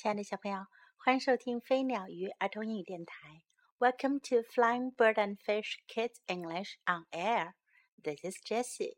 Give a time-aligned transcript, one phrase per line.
[0.00, 0.66] 亲爱的小朋友，
[0.96, 3.42] 欢迎收听飞鸟鱼儿童英语电台。
[3.78, 7.52] Welcome to Flying Bird and Fish Kids English on Air.
[8.02, 8.96] This is Jessie.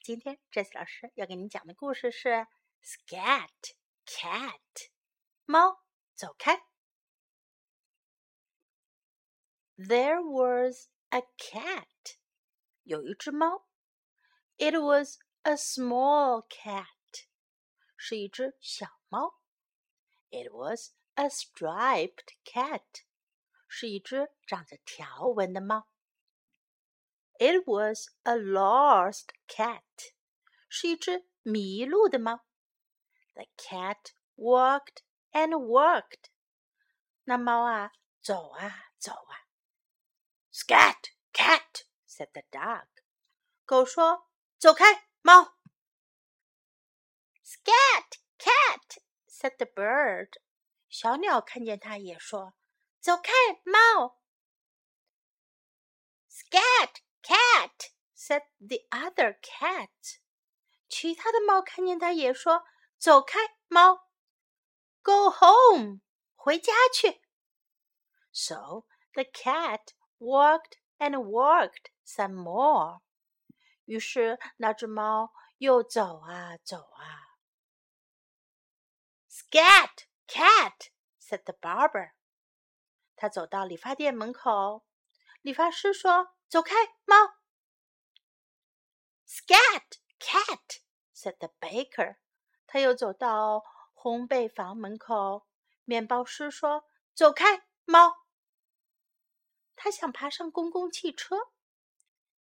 [0.00, 2.48] 今天 Jessie 老师要给您讲的故事是
[2.82, 4.58] Scat Cat
[5.44, 5.84] 猫
[6.16, 6.56] 走开。
[9.76, 12.16] There was a cat.
[12.82, 13.68] 有一只猫。
[14.56, 17.28] It was a small cat.
[17.96, 19.40] 是一只小猫。
[20.31, 23.03] It was a striped cat.
[23.67, 25.87] 是一只长着条纹的猫。
[27.39, 29.83] It was a lost cat.
[30.69, 32.45] 是一只迷路的猫。
[33.33, 36.31] The cat walked and walked.
[37.25, 39.47] 那猫啊，走啊走啊。
[40.51, 42.87] Scat, cat, said the dog.
[43.65, 45.57] 狗说：“走开，猫。”
[47.45, 48.19] Scat, cat,
[49.41, 50.39] said the bird.
[50.89, 52.53] 小鸟看见它也说：“
[52.99, 53.31] 走开，
[53.63, 54.19] 猫。”
[56.29, 60.19] Scat, cat, said the other cat.
[60.87, 62.63] 其他的猫看见它也说：“
[62.97, 64.07] 走开，猫。”
[65.01, 66.01] Go home，
[66.35, 67.21] 回家去。
[68.31, 73.01] So the cat walked and walked some more.
[73.85, 77.30] 于是那只猫又走啊走啊。
[79.52, 82.12] Scat, cat, said the barber.
[83.16, 84.86] 他走到理发店门口，
[85.42, 87.34] 理发师说：“走开，猫。”
[89.28, 90.80] Scat, cat,
[91.14, 92.16] said the baker.
[92.66, 93.62] 他又走到
[93.94, 95.46] 烘焙房门口，
[95.84, 98.24] 面包师说：“走开，猫。”
[99.76, 101.36] 他想爬上公共汽车。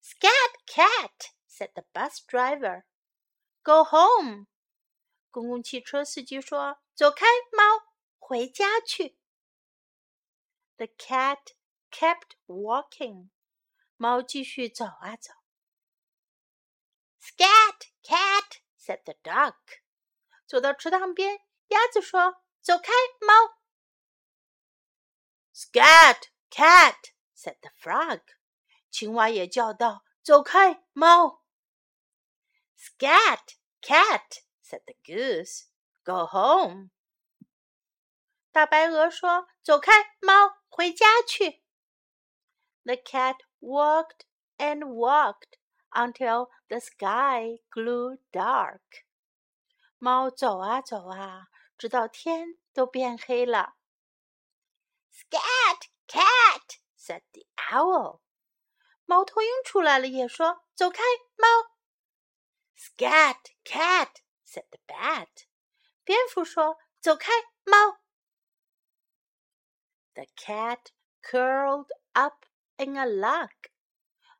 [0.00, 2.84] Scat, cat, said the bus driver.
[3.64, 4.46] Go home.
[5.32, 7.62] 公共汽车司机说：“走开，猫，
[8.18, 9.18] 回家去。”
[10.76, 11.54] The cat
[11.90, 13.30] kept walking.
[13.96, 15.32] 猫继续走啊走。
[17.18, 19.56] Scat, cat, said the duck.
[20.46, 23.58] 走到池塘边，鸭子说：“走开，猫。”
[25.54, 28.20] Scat, cat, said the frog.
[28.90, 31.42] 青蛙也叫道：“走开，猫。”
[32.76, 35.65] Scat, cat, said the goose.
[36.03, 36.89] Go home.
[38.51, 39.91] 大白鹅说：“走开，
[40.21, 41.63] 猫，回家去。”
[42.83, 44.25] The cat walked
[44.57, 45.59] and walked
[45.91, 48.81] until the sky grew dark.
[49.99, 51.47] 猫走啊走啊，
[51.77, 53.75] 直到天都变黑了。
[55.11, 58.21] Scat, cat, said the owl.
[59.05, 61.01] 猫头鹰出来了，也说：“走开，
[61.35, 61.47] 猫。”
[62.77, 64.09] Scat, cat,
[64.52, 65.46] said the bat.
[66.04, 67.32] 蝙蝠说：“走开，
[67.64, 68.00] 猫。”
[70.14, 70.88] The cat
[71.22, 72.44] curled up
[72.76, 73.48] in a log.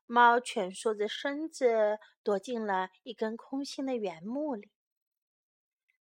[0.05, 4.71] 猫蜷缩着身子，躲进了一根空心的原木里。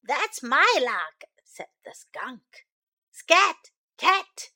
[0.03, 2.65] That's my log, said the skunk.
[3.13, 3.57] Scat,
[3.99, 4.53] cat.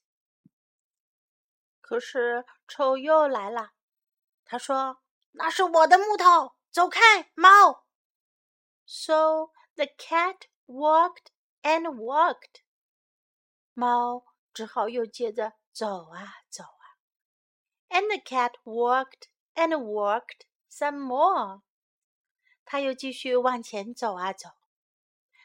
[1.80, 3.72] 可是臭又来了。
[4.46, 5.02] 他说
[5.32, 7.81] ：“那是我的木头，走开，猫。”
[8.85, 12.61] So the cat walked and walked.
[13.73, 14.23] 猫
[14.53, 16.97] 只好又接着走啊走啊。
[17.89, 21.61] And the cat walked and walked some more.
[22.63, 24.49] 它又继续往前走啊走。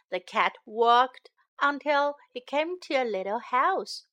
[0.08, 4.04] The cat walked until he came to a little house.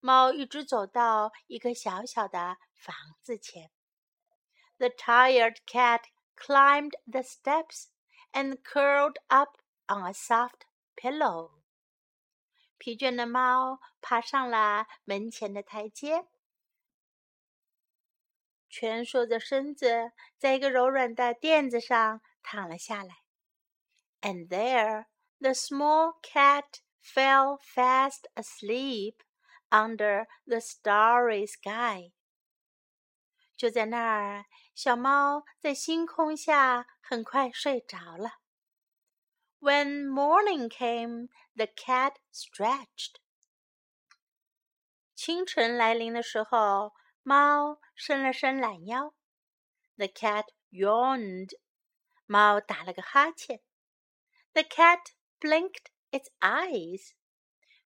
[0.00, 3.70] 猫一直走到一个小小的房子前。
[4.78, 6.02] The tired cat
[6.36, 7.86] climbed the steps
[8.32, 11.62] and curled up on a soft pillow.
[12.78, 16.26] 疲倦的猫爬上了门前的台阶，
[18.68, 23.22] 蜷缩着身子，在一个柔软的垫子上躺了下来。
[24.20, 25.06] And there,
[25.40, 29.22] the small cat fell fast asleep
[29.70, 32.12] under the starry sky.
[33.61, 38.39] 就在那儿，小猫在星空下很快睡着了。
[39.59, 43.17] When morning came, the cat stretched.
[45.13, 49.13] 清晨来临的时候，猫伸了伸懒腰。
[49.95, 51.51] The cat yawned.
[52.25, 53.61] 猫打了个哈欠。
[54.53, 55.01] The cat
[55.39, 57.11] blinked its eyes.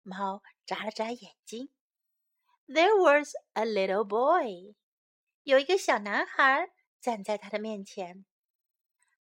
[0.03, 1.69] 猫眨了眨眼睛。
[2.67, 4.75] There was a little boy.
[5.43, 8.25] 有一个小男孩站在他的面前。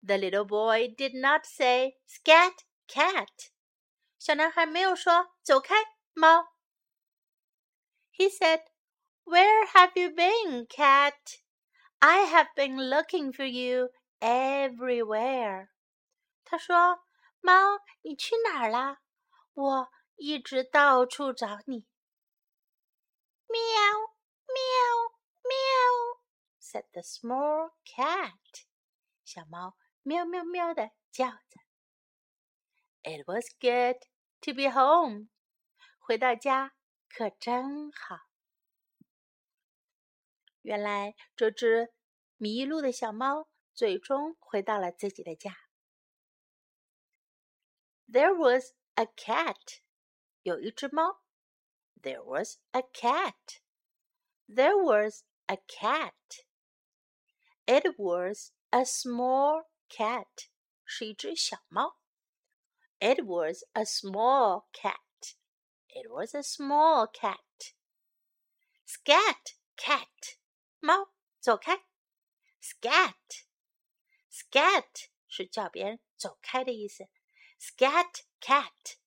[0.04, 2.54] The little boy did not say "scat
[2.86, 3.50] cat."
[4.18, 5.74] 小男孩没有说“走开，
[6.12, 6.52] 猫”。
[8.16, 8.64] He said,
[9.24, 11.40] "Where have you been, cat?
[11.98, 13.90] I have been looking for you
[14.20, 15.68] everywhere."
[16.44, 17.04] 他说
[17.40, 19.00] ：“猫，你去哪儿啦？
[19.54, 21.86] 我一直到处找你。”
[23.48, 24.11] 喵
[26.71, 28.65] ，said the small cat。
[29.23, 31.59] 小猫喵喵喵的叫着。
[33.03, 33.97] It was good
[34.41, 35.29] to be home。
[35.99, 36.73] 回到家
[37.09, 38.19] 可真好。
[40.61, 41.93] 原来这只
[42.37, 45.55] 迷路的小猫最终回到了自己的家。
[48.07, 49.79] There was a cat。
[50.43, 51.27] 有一只猫。
[52.03, 53.59] there was a cat.
[54.47, 56.13] There was a cat.
[57.65, 60.49] It was a small cat.
[60.85, 61.97] 是一只小猫。
[62.99, 65.35] It was a small cat.
[65.87, 67.73] It was a small cat.
[68.85, 70.37] Scat, cat.
[70.79, 71.85] 猫，走开。
[72.61, 73.45] Scat.
[74.31, 77.07] Scat 是叫别人走开的意思。
[77.59, 78.97] Scat, cat.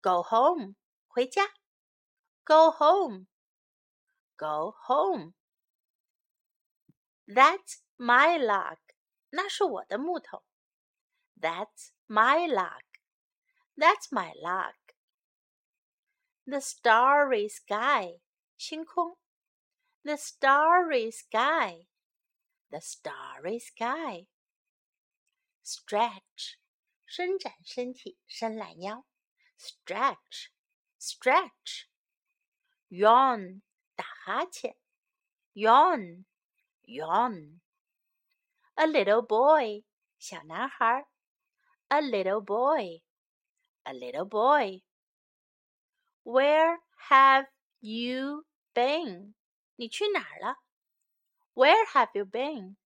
[0.00, 0.76] Go home.
[1.06, 1.54] 回家。
[2.44, 3.26] Go home.
[4.36, 5.33] Go home.
[7.26, 8.78] That's my log.
[9.30, 10.44] 那是我的木头。
[11.40, 12.82] That's my log.
[13.76, 14.74] That's my log.
[16.44, 18.20] The starry sky.
[18.56, 19.18] 星空。
[20.02, 21.86] The starry sky.
[22.70, 24.26] The starry sky.
[25.64, 26.56] Stretch.
[27.06, 29.04] 伸展身体，伸懒腰。
[29.58, 30.50] Stretch.
[30.98, 31.86] Stretch
[32.90, 33.62] yawn
[33.94, 34.76] 打哈欠，
[35.54, 36.24] yawn
[36.84, 39.84] yawn。A little boy
[40.18, 41.06] 小男孩，
[41.88, 43.02] a little boy
[43.84, 47.46] a little boy。Where have
[47.80, 48.44] you
[48.74, 49.34] been？
[49.76, 50.56] 你去哪儿了？
[51.54, 52.76] Where have you been?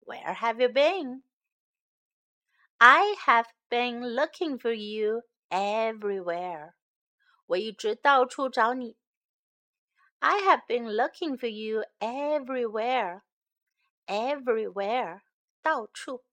[0.00, 1.22] Where have you been?
[2.78, 6.74] I have been looking for you everywhere.
[7.46, 8.96] 我一直到处找你。
[10.18, 13.22] I have been looking for you everywhere.
[14.06, 15.22] Everywhere.
[15.62, 16.24] 到处.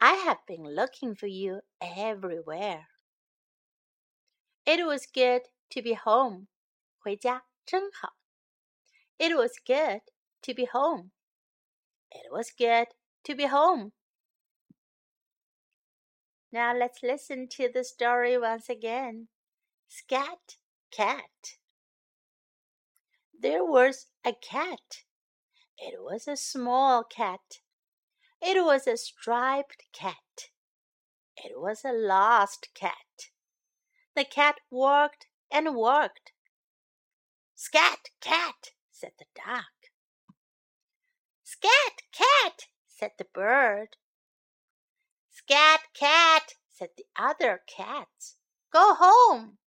[0.00, 2.88] I have been looking for you everywhere.
[4.66, 6.48] It was good to be home.
[6.98, 8.16] 回家真好.
[9.18, 10.02] It was good
[10.42, 11.10] to be home.
[12.10, 12.88] It was good
[13.24, 13.92] to be home.
[16.52, 19.28] Now let's listen to the story once again.
[19.88, 20.56] Scat,
[20.90, 21.58] cat.
[23.38, 25.04] There was a cat.
[25.81, 27.61] it was a small cat.
[28.41, 30.49] It was a striped cat.
[31.37, 33.31] It was a lost cat.
[34.13, 36.33] The cat walked and walked.
[37.55, 39.63] Scat, cat, said the dog.
[41.43, 43.95] Scat, cat, said the bird.
[45.31, 48.35] Scat, cat, said the other cats.
[48.71, 49.59] Go home.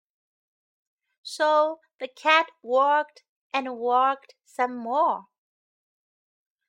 [1.22, 3.22] So the cat walked
[3.54, 5.24] and walked some more.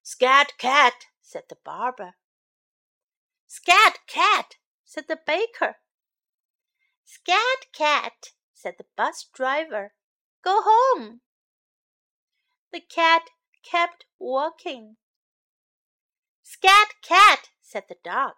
[0.06, 2.16] Scat cat, said the barber.
[3.48, 5.78] Scat cat, said the baker.
[7.06, 9.94] Scat cat, said the bus driver.
[10.44, 11.22] Go home.
[12.74, 13.30] The cat
[13.63, 14.98] kept walking.
[16.42, 18.36] Scat cat, said the dog.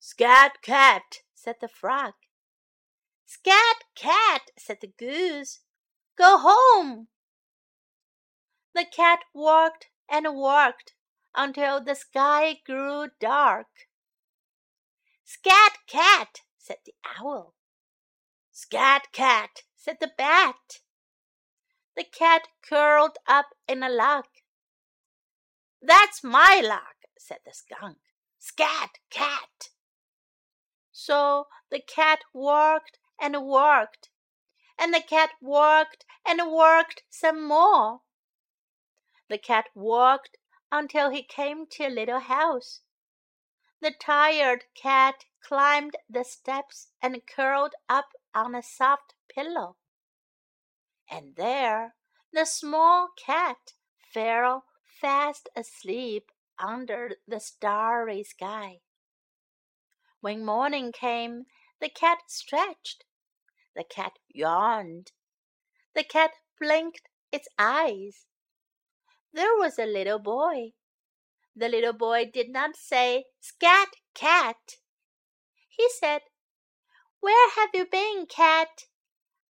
[0.00, 2.12] Scat cat, said the frog.
[3.24, 5.60] Scat cat, said the goose.
[6.16, 7.08] Go home!
[8.74, 10.94] The cat walked and worked
[11.34, 13.66] until the sky grew dark.
[15.24, 17.54] Scat cat, said the owl.
[18.52, 20.80] Scat cat, said the bat.
[21.96, 24.26] The cat curled up in a log.
[25.80, 27.98] That's my log, said the skunk.
[28.38, 29.70] Scat cat.
[30.92, 34.10] So the cat worked and worked,
[34.78, 38.00] and the cat worked and worked some more.
[39.28, 40.36] The cat walked
[40.70, 42.80] until he came to a little house.
[43.80, 49.76] The tired cat climbed the steps and curled up on a soft pillow.
[51.10, 51.94] And there
[52.32, 53.74] the small cat
[54.12, 58.80] fell fast asleep under the starry sky.
[60.20, 61.46] When morning came,
[61.80, 63.04] the cat stretched
[63.74, 65.12] the cat yawned.
[65.94, 68.26] The cat blinked its eyes
[69.33, 70.73] There was a little boy.
[71.55, 74.77] The little boy did not say, Scat, cat.
[75.67, 76.21] He said,
[77.19, 78.85] Where have you been, cat?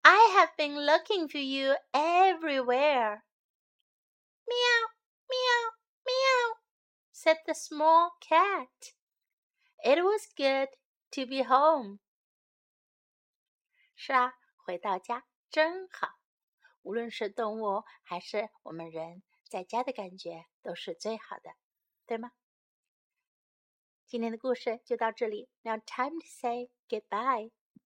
[0.05, 3.25] I have been looking for you everywhere.
[4.49, 4.87] Meow,
[5.29, 5.71] meow,
[6.07, 6.55] meow,
[7.13, 8.95] said the small cat.
[9.85, 10.69] It was good
[11.13, 11.99] to be home.
[13.97, 16.09] 是啊，回到家真好。
[16.83, 21.52] 无论是动物还是我们人， 在家的感觉都是最好的，
[22.06, 22.32] 对吗？
[24.08, 25.50] 今天的故事就到这里。
[25.62, 27.52] Now time to say goodbye.